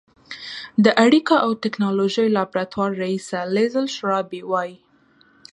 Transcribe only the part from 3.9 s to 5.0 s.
شرابي وايي